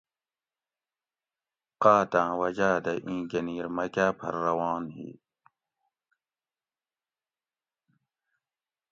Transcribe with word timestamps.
قاۤتاۤں 1.81 2.31
وجاۤ 2.41 2.77
دہ 2.83 2.93
اِیں 3.07 3.21
گۤنیر 3.31 3.65
مکاۤ 3.75 4.11
پھر 4.19 4.33
روان 4.45 4.83
ہی 4.95 5.09